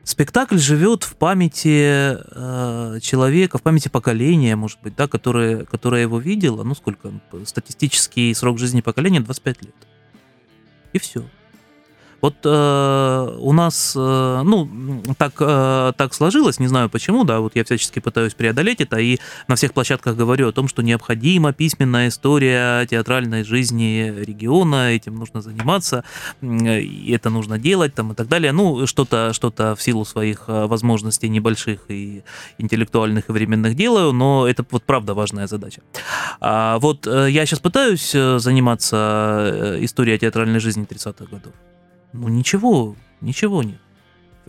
[0.03, 6.19] Спектакль живет в памяти э, человека, в памяти поколения, может быть, да, которое, которое его
[6.19, 6.63] видело.
[6.63, 7.11] Ну, сколько?
[7.45, 9.75] Статистический срок жизни поколения 25 лет.
[10.93, 11.23] И все.
[12.21, 17.55] Вот э, у нас, э, ну, так, э, так сложилось, не знаю почему, да, вот
[17.55, 22.09] я всячески пытаюсь преодолеть это, и на всех площадках говорю о том, что необходима письменная
[22.09, 26.03] история театральной жизни региона, этим нужно заниматься,
[26.41, 28.51] и это нужно делать, там, и так далее.
[28.51, 32.23] Ну, что-то что в силу своих э, возможностей небольших и
[32.57, 35.81] интеллектуальных и временных делаю, но это вот правда важная задача.
[36.39, 41.53] А вот э, я сейчас пытаюсь э, заниматься историей театральной жизни 30-х годов.
[42.13, 43.79] Ну ничего, ничего нет.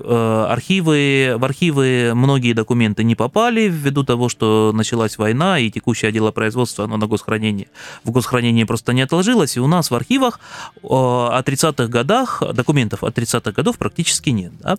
[0.03, 6.13] Э, архивы, в архивы многие документы не попали ввиду того, что началась война и текущее
[6.13, 7.69] дело производства, оно на госхранении.
[8.05, 10.41] В госхранении просто не отложилось, и у нас в архивах
[10.77, 14.53] э, о 30-х годах, документов от 30-х годов практически нет.
[14.61, 14.79] Да?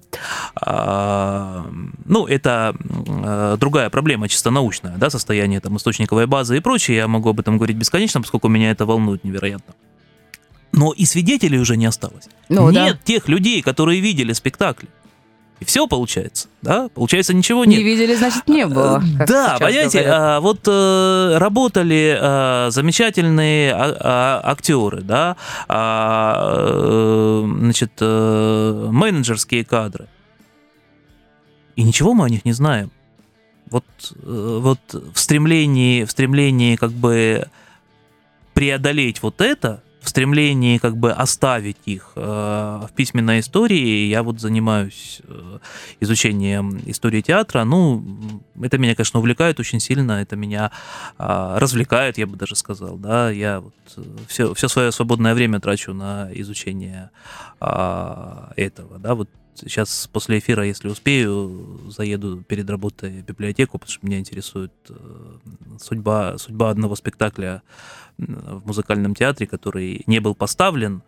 [0.56, 1.66] А,
[2.06, 6.98] ну, это э, другая проблема, чисто научная, да, состояние там источниковой базы и прочее.
[6.98, 9.74] Я могу об этом говорить бесконечно, поскольку меня это волнует невероятно
[10.72, 12.28] но и свидетелей уже не осталось.
[12.50, 13.00] Ну, нет да.
[13.04, 14.90] тех людей, которые видели спектакли.
[15.62, 16.90] И все получается, да?
[16.90, 17.78] Получается, ничего нет.
[17.78, 19.02] Не видели, значит, не было.
[19.28, 27.92] Да, понимаете, а, вот э, работали а, замечательные а, а, актеры, да, а, э, значит,
[28.02, 30.08] а, менеджерские кадры.
[31.76, 32.92] И ничего мы о них не знаем.
[33.70, 33.86] Вот,
[34.24, 34.80] вот
[35.14, 37.48] в стремлении, в стремлении как бы
[38.56, 44.40] преодолеть вот это, в стремлении как бы оставить их э, в письменной истории, я вот
[44.42, 45.60] занимаюсь э,
[46.00, 47.64] изучением истории театра.
[47.64, 48.04] Ну,
[48.60, 50.72] это меня, конечно, увлекает очень сильно, это меня
[51.20, 53.30] э, развлекает, я бы даже сказал, да.
[53.30, 53.74] Я вот
[54.28, 57.12] все, все свое свободное время трачу на изучение
[57.60, 64.06] этого, да, вот сейчас после эфира, если успею, заеду перед работой в библиотеку, потому что
[64.06, 64.72] меня интересует
[65.80, 67.62] судьба, судьба одного спектакля
[68.22, 71.02] в музыкальном театре, который не был поставлен.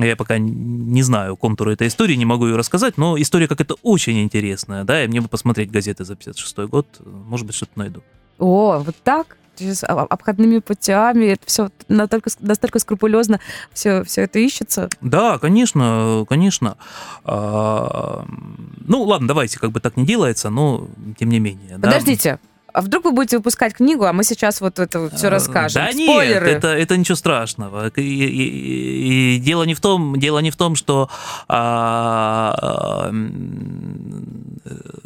[0.00, 3.74] Я пока не знаю контуры этой истории, не могу ее рассказать, но история как это
[3.82, 8.02] очень интересная, да, и мне бы посмотреть газеты за 56 год, может быть, что-то найду.
[8.38, 9.36] О, вот так?
[9.58, 13.40] Через обходными путями, это все настолько, настолько скрупулезно
[13.72, 14.90] все, все это ищется?
[15.00, 16.76] Да, конечно, конечно.
[17.24, 18.26] А,
[18.86, 20.88] ну, ладно, давайте, как бы так не делается, но
[21.18, 21.78] тем не менее.
[21.78, 22.55] Подождите, да?
[22.76, 25.82] А вдруг вы будете выпускать книгу, а мы сейчас вот это вот все э, расскажем?
[25.82, 26.46] Да Спойлеры.
[26.46, 27.88] нет, это, это ничего страшного.
[27.88, 31.08] И, и, и дело не в том, дело не в том, что
[31.48, 33.10] а,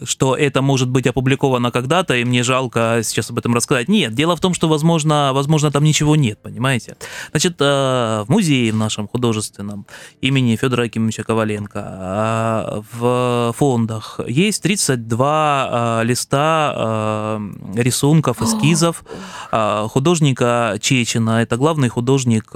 [0.02, 3.86] что это может быть опубликовано когда-то, и мне жалко сейчас об этом рассказать.
[3.86, 6.96] Нет, дело в том, что, возможно, возможно там ничего нет, понимаете?
[7.30, 9.86] Значит, э, в музее в нашем художественном
[10.20, 17.38] имени Федора Акимовича Коваленко э, в фондах есть 32 листа
[17.74, 19.04] рисунков, эскизов
[19.50, 21.42] художника Чечина.
[21.42, 22.52] Это главный художник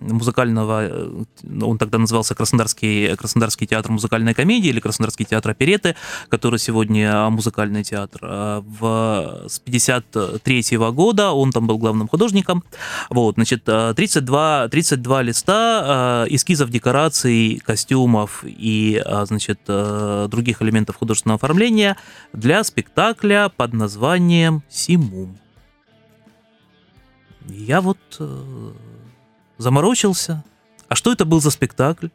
[0.00, 1.24] музыкального,
[1.62, 5.96] он тогда назывался Краснодарский, Краснодарский театр музыкальной комедии или Краснодарский театр опереты,
[6.28, 8.20] который сегодня музыкальный театр.
[8.22, 12.64] А, в, с 53 -го года он там был главным художником.
[13.10, 21.36] Вот, значит, 32, 32 листа а, эскизов декораций, костюмов и, а, значит, других элементов художественного
[21.36, 21.96] оформления
[22.32, 25.38] для спектакля под названием «Симум».
[27.46, 28.72] Я вот э,
[29.58, 30.42] заморочился.
[30.88, 32.06] А что это был за спектакль?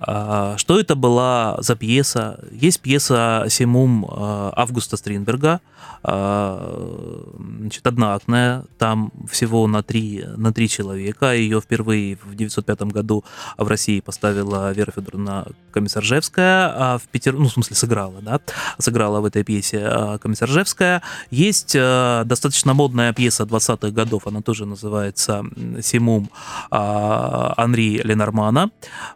[0.00, 2.40] А, что это была за пьеса?
[2.52, 5.60] Есть пьеса «Семум» а, Августа Стринберга,
[6.02, 11.34] а, значит, одноактная, там всего на три, на три человека.
[11.34, 13.24] Ее впервые в 1905 году
[13.58, 18.40] в России поставила Вера Федоровна Комиссаржевская, в Питер, ну, в смысле, сыграла, да,
[18.78, 21.02] сыграла в этой пьесе Комиссаржевская.
[21.30, 25.44] Есть достаточно модная пьеса 20-х годов, она тоже называется
[25.82, 26.30] «Семум»
[26.70, 28.70] Анри Ленормана.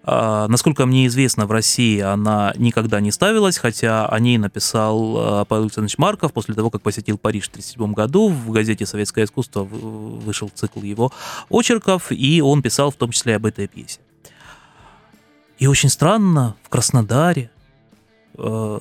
[0.04, 5.44] Насколько Насколько мне известно, в России она никогда не ставилась, хотя о ней написал э,
[5.44, 8.28] Павел Александрович Марков после того, как посетил Париж в 1937 году.
[8.28, 11.12] В газете «Советское искусство» вышел цикл его
[11.48, 14.00] очерков, и он писал в том числе об этой пьесе.
[15.60, 17.52] И очень странно, в Краснодаре
[18.36, 18.78] э,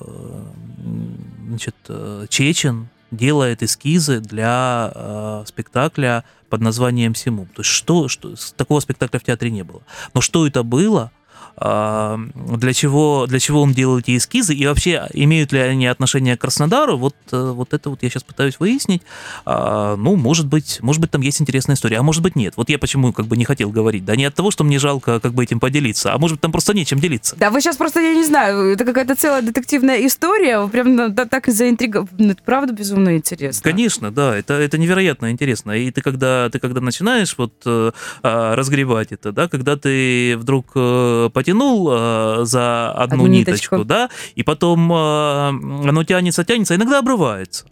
[1.46, 7.46] значит, э, Чечен делает эскизы для спектакля под названием «Симум».
[7.46, 9.82] То есть что, что, такого спектакля в театре не было.
[10.12, 11.12] Но что это было–
[11.56, 16.40] для чего, для чего он делал эти эскизы, и вообще имеют ли они отношение к
[16.40, 19.02] Краснодару, вот, э, вот это вот я сейчас пытаюсь выяснить.
[19.46, 22.54] А, ну, может быть, может быть, там есть интересная история, а может быть, нет.
[22.56, 25.20] Вот я почему как бы не хотел говорить, да, не от того, что мне жалко
[25.20, 27.36] как бы этим поделиться, а может быть, там просто нечем делиться.
[27.36, 31.46] Да, вы сейчас просто, я не знаю, это какая-то целая детективная история, прям да, так
[31.46, 32.08] заинтриговали.
[32.18, 33.62] Ну, это правда безумно интересно.
[33.62, 35.72] Конечно, да, это, это невероятно интересно.
[35.72, 37.92] И ты когда, ты когда начинаешь вот э,
[38.22, 43.84] а, разгребать это, да, когда ты вдруг э, потянул э, за одну, одну ниточку, ниточку,
[43.84, 47.66] да, и потом э, оно тянется, тянется, иногда обрывается.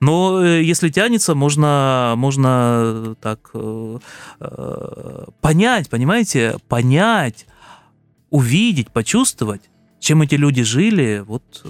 [0.00, 3.98] Но э, если тянется, можно, можно так э,
[4.40, 7.46] э, понять, понимаете, понять,
[8.30, 9.62] увидеть, почувствовать,
[9.98, 11.64] чем эти люди жили вот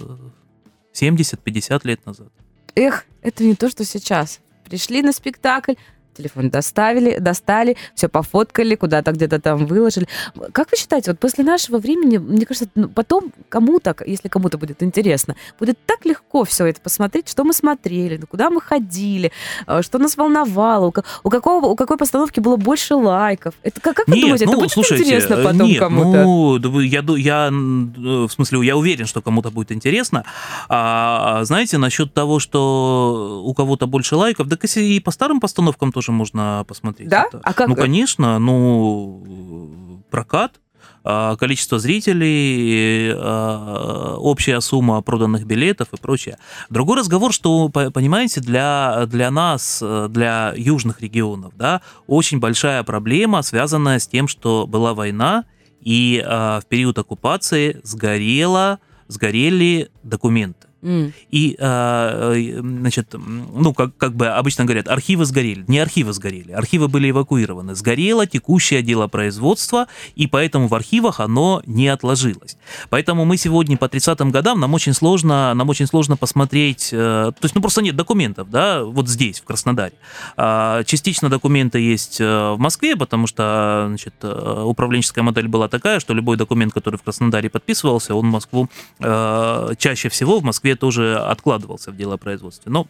[0.94, 2.28] 70-50 э, лет назад.
[2.74, 4.40] Эх, это не то, что сейчас.
[4.64, 5.74] Пришли на спектакль,
[6.18, 10.06] телефон доставили, достали, все пофоткали, куда-то где-то там выложили.
[10.52, 14.82] Как вы считаете, вот после нашего времени, мне кажется, ну, потом кому-то, если кому-то будет
[14.82, 19.32] интересно, будет так легко все это посмотреть, что мы смотрели, куда мы ходили,
[19.66, 23.54] э, что нас волновало, у, какого, у какой постановки было больше лайков.
[23.62, 26.24] Это как, как нет, вы думаете, ну, это будет слушайте, интересно потом нет, кому-то?
[26.24, 30.24] Ну, я, я, в смысле, я уверен, что кому-то будет интересно.
[30.68, 36.07] А, знаете, насчет того, что у кого-то больше лайков, да и по старым постановкам тоже
[36.08, 37.08] тоже можно посмотреть.
[37.08, 37.26] Да?
[37.28, 37.40] Это.
[37.42, 37.68] А как?
[37.68, 40.60] Ну, конечно, ну, прокат,
[41.04, 46.38] а, количество зрителей, а, общая сумма проданных билетов и прочее.
[46.70, 53.98] Другой разговор, что, понимаете, для, для нас, для южных регионов, да, очень большая проблема, связанная
[53.98, 55.44] с тем, что была война,
[55.80, 60.67] и а, в период оккупации сгорело, сгорели документы.
[60.82, 65.64] И, а, э, значит, ну, как, как бы обычно говорят, архивы сгорели.
[65.66, 67.74] Не архивы сгорели, архивы были эвакуированы.
[67.74, 72.56] Сгорело текущее дело производства, и поэтому в архивах оно не отложилось.
[72.90, 77.44] Поэтому мы сегодня по 30-м годам, нам очень сложно, нам очень сложно посмотреть, э, то
[77.44, 79.94] есть, ну, просто нет документов, да, вот здесь, в Краснодаре.
[80.36, 86.14] А, частично документы есть э, в Москве, потому что, значит, управленческая модель была такая, что
[86.14, 91.18] любой документ, который в Краснодаре подписывался, он в Москву чаще всего в Москве Москве тоже
[91.18, 92.70] откладывался в делопроизводстве.
[92.70, 92.86] Но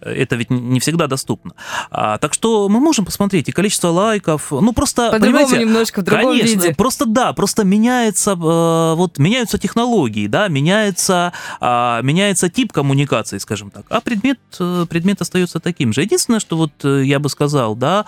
[0.00, 1.52] это ведь не всегда доступно.
[1.90, 6.32] А, так что мы можем посмотреть и количество лайков, ну просто по-другому немножко в другом
[6.32, 6.74] конечно, виде.
[6.74, 13.70] Просто да, просто меняется э, вот меняются технологии, да, меняется э, меняется тип коммуникации, скажем
[13.70, 16.02] так, а предмет э, предмет остается таким же.
[16.02, 18.04] Единственное, что вот э, я бы сказал, да,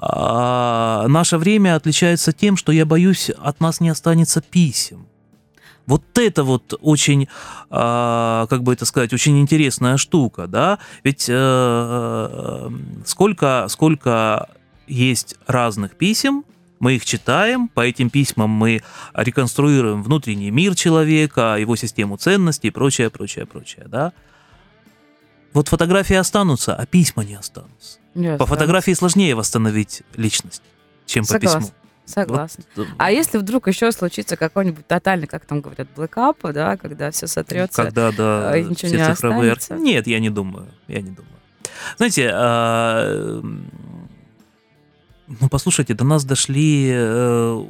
[0.00, 5.06] э, наше время отличается тем, что я боюсь, от нас не останется писем.
[5.86, 7.28] Вот это вот очень,
[7.70, 10.78] а, как бы это сказать, очень интересная штука, да?
[11.02, 12.70] Ведь э, э,
[13.04, 14.48] сколько, сколько
[14.86, 16.44] есть разных писем,
[16.80, 18.82] Мы их читаем, по этим письмам мы
[19.14, 24.12] реконструируем внутренний мир человека, его систему ценностей и прочее, прочее, прочее, да.
[25.54, 28.00] Вот фотографии останутся, а письма не останутся.
[28.14, 28.38] Ясно.
[28.38, 30.62] По фотографии сложнее восстановить личность,
[31.06, 31.60] чем по Согласна.
[31.60, 31.74] письму.
[32.06, 32.64] Согласна.
[32.76, 37.26] Вот, А если вдруг еще случится какой-нибудь тотальный, как там говорят, блэкап, да, когда все
[37.26, 39.84] сотрется, когда да, а, и ничего все не цифровые останется?
[39.84, 41.32] Нет, я не думаю, я не думаю.
[41.96, 43.40] Знаете, а,
[45.26, 47.64] ну послушайте, до нас дошли э,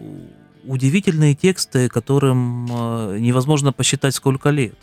[0.65, 4.75] удивительные тексты, которым э, невозможно посчитать сколько лет.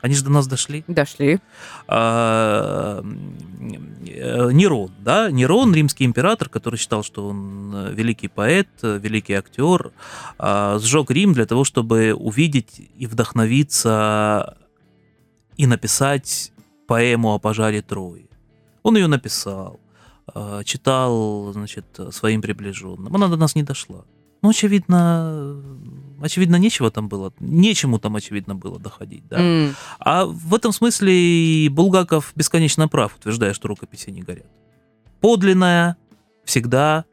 [0.00, 0.84] Они же до нас дошли.
[0.86, 1.40] дошли.
[1.86, 8.98] А, э, Нерон, да, Нерон, римский император, который считал, что он э, великий поэт, э,
[8.98, 9.92] великий актер,
[10.38, 14.56] а, сжег Рим для того, чтобы увидеть и вдохновиться
[15.56, 16.52] и написать
[16.86, 18.28] поэму о пожаре Трои.
[18.82, 19.78] Он ее написал,
[20.64, 23.14] читал, значит, своим приближенным.
[23.14, 24.04] Она до нас не дошла.
[24.42, 25.62] Ну, очевидно,
[26.20, 29.38] очевидно, нечего там было, нечему там, очевидно, было доходить, да.
[29.38, 29.74] М.
[29.98, 34.46] А в этом смысле Булгаков бесконечно прав, утверждая, что рукописи не горят.
[35.20, 35.96] Подлинная
[36.44, 37.04] всегда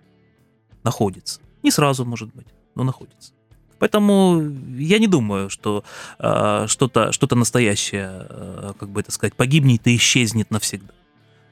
[0.84, 1.42] находится.
[1.64, 3.34] Не сразу, может быть, но находится.
[3.80, 4.42] Поэтому
[4.78, 5.84] я не думаю, что
[6.20, 10.94] э, что-то что настоящее, э, как бы это сказать, погибнет и исчезнет навсегда.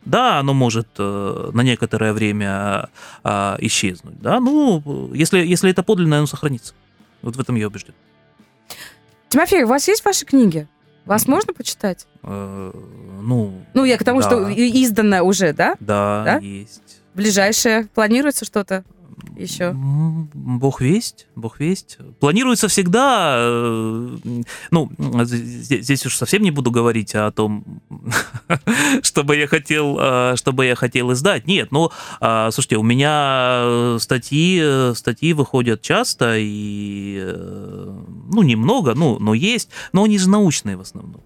[0.06, 2.90] Да, оно может э, на некоторое время
[3.24, 4.22] э, исчезнуть.
[4.22, 6.74] Да, ну, если, если это подлинное, оно сохранится.
[7.26, 7.96] Вот в этом я убежден.
[9.30, 10.68] Тимофей, у вас есть ваши книги?
[11.06, 12.06] Вас можно почитать?
[12.22, 12.72] Э,
[13.22, 14.28] ну, Ну, я к тому, Да.
[14.28, 15.76] что и- изданное уже, да?
[15.80, 16.38] Да, Да?
[16.38, 17.02] есть.
[17.16, 17.86] Ближайшее.
[17.96, 18.84] Планируется что-то?
[19.38, 19.74] Еще?
[19.76, 21.98] Бог весть, Бог весть.
[22.20, 24.18] Планируется всегда, э,
[24.72, 24.92] ну,
[25.24, 27.82] здесь, здесь уж совсем не буду говорить о том,
[29.02, 31.48] что бы я хотел, э, что бы я хотел издать.
[31.48, 31.92] Нет, ну,
[32.22, 38.02] а, слушайте, у меня э, статьи, э, статьи выходят часто и, э,
[38.32, 41.22] ну, немного, ну, но есть, но они же научные в основном.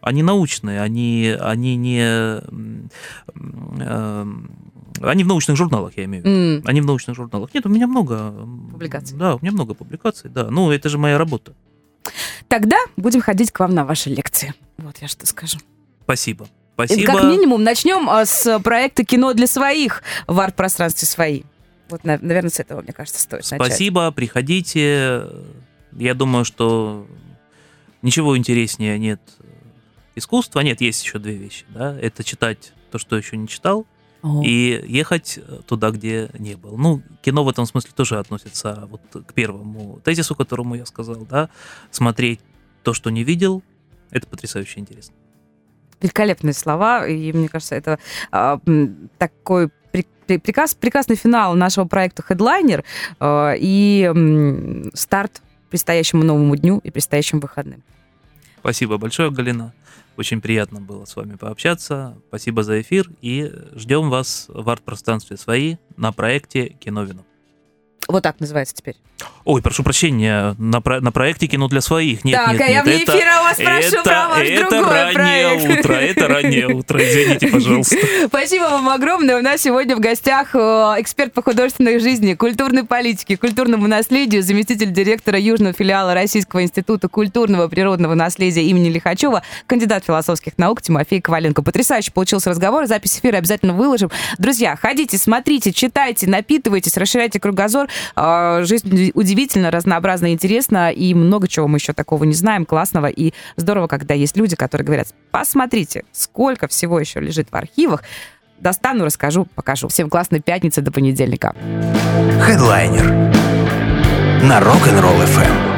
[0.00, 2.40] Они научные, они, они не...
[3.34, 4.50] эм,
[5.00, 6.36] Они в научных журналах, я имею в виду.
[6.58, 6.62] М.
[6.66, 7.52] Они в научных журналах.
[7.52, 8.32] Нет, у меня много...
[8.70, 9.16] Публикаций.
[9.18, 10.48] Да, у меня много публикаций, да.
[10.50, 11.52] Ну, это же моя работа.
[12.48, 14.54] Тогда будем ходить к вам на ваши лекции.
[14.78, 15.58] Вот я что скажу.
[16.04, 16.44] Спасибо.
[16.44, 17.12] И Спасибо.
[17.12, 21.42] Как минимум начнем а, с проекта «Кино для своих» в арт-пространстве «Свои».
[21.88, 23.64] Вот, на- наверное, с этого, мне кажется, стоит начать.
[23.64, 25.26] Спасибо, приходите.
[25.92, 27.06] Я думаю, что
[28.02, 29.20] ничего интереснее нет
[30.16, 30.60] искусства.
[30.60, 31.64] Нет, есть еще две вещи.
[31.68, 31.96] Да?
[32.00, 33.86] Это читать то, что еще не читал,
[34.24, 34.42] О.
[34.42, 36.78] и ехать туда, где не был.
[36.78, 41.50] Ну, кино в этом смысле тоже относится вот к первому тезису, которому я сказал, да,
[41.90, 42.40] смотреть
[42.82, 43.62] то, что не видел,
[44.10, 45.14] это потрясающе интересно.
[46.00, 47.98] Великолепные слова, и мне кажется, это
[48.32, 49.68] а, м, такой
[50.26, 52.82] прекас- прекрасный финал нашего проекта Headliner
[53.20, 57.82] а, и м, старт предстоящему новому дню и предстоящим выходным.
[58.64, 59.74] Спасибо большое, Галина.
[60.16, 62.16] Очень приятно было с вами пообщаться.
[62.28, 67.26] Спасибо за эфир и ждем вас в арт-пространстве свои на проекте Киновину.
[68.08, 68.96] Вот так называется теперь.
[69.44, 72.24] Ой, прошу прощения, на, про- на проекте кино для своих.
[72.24, 74.92] Нет, так, нет, а я нет, вне эфира вас спрошу это, про ваш это другой
[75.14, 75.80] раннее проект.
[75.84, 77.96] утро, это раннее утро, извините, пожалуйста.
[78.26, 79.38] Спасибо вам огромное.
[79.38, 80.58] У нас сегодня в гостях э,
[80.98, 87.68] эксперт по художественной жизни, культурной политике, культурному наследию, заместитель директора Южного филиала Российского института культурного
[87.68, 91.62] природного наследия имени Лихачева, кандидат философских наук Тимофей Коваленко.
[91.62, 92.86] Потрясающе получился разговор.
[92.86, 94.10] Запись эфира обязательно выложим.
[94.38, 97.88] Друзья, ходите, смотрите, читайте, напитывайтесь, расширяйте кругозор.
[98.16, 103.06] Э, Жизнь удивительно, разнообразно, интересно, и много чего мы еще такого не знаем, классного.
[103.06, 108.02] И здорово, когда есть люди, которые говорят, посмотрите, сколько всего еще лежит в архивах.
[108.60, 109.88] Достану, расскажу, покажу.
[109.88, 111.54] Всем классной пятницы до понедельника.
[112.40, 113.04] Хедлайнер
[114.44, 115.73] на Rock'n'Roll FM.